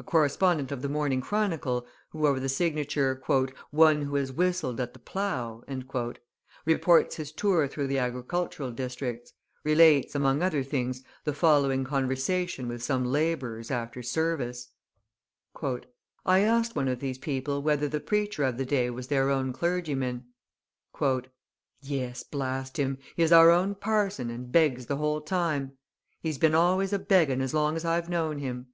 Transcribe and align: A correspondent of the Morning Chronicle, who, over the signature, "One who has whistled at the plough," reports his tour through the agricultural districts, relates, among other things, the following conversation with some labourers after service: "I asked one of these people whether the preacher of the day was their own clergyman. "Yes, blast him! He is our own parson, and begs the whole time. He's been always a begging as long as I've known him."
A 0.00 0.02
correspondent 0.02 0.72
of 0.72 0.82
the 0.82 0.88
Morning 0.88 1.20
Chronicle, 1.20 1.86
who, 2.10 2.26
over 2.26 2.40
the 2.40 2.48
signature, 2.48 3.22
"One 3.70 4.02
who 4.02 4.16
has 4.16 4.32
whistled 4.32 4.80
at 4.80 4.94
the 4.94 4.98
plough," 4.98 5.62
reports 6.66 7.14
his 7.14 7.30
tour 7.30 7.68
through 7.68 7.86
the 7.86 7.98
agricultural 8.00 8.72
districts, 8.72 9.32
relates, 9.62 10.16
among 10.16 10.42
other 10.42 10.64
things, 10.64 11.04
the 11.22 11.32
following 11.32 11.84
conversation 11.84 12.66
with 12.66 12.82
some 12.82 13.04
labourers 13.04 13.70
after 13.70 14.02
service: 14.02 14.70
"I 15.62 16.40
asked 16.40 16.74
one 16.74 16.88
of 16.88 16.98
these 16.98 17.18
people 17.18 17.62
whether 17.62 17.88
the 17.88 18.00
preacher 18.00 18.42
of 18.42 18.56
the 18.58 18.66
day 18.66 18.90
was 18.90 19.06
their 19.06 19.30
own 19.30 19.52
clergyman. 19.52 20.24
"Yes, 21.80 22.24
blast 22.24 22.76
him! 22.76 22.98
He 23.14 23.22
is 23.22 23.30
our 23.30 23.50
own 23.52 23.76
parson, 23.76 24.30
and 24.30 24.50
begs 24.50 24.86
the 24.86 24.96
whole 24.96 25.20
time. 25.20 25.78
He's 26.20 26.38
been 26.38 26.56
always 26.56 26.92
a 26.92 26.98
begging 26.98 27.40
as 27.40 27.54
long 27.54 27.76
as 27.76 27.84
I've 27.84 28.10
known 28.10 28.40
him." 28.40 28.66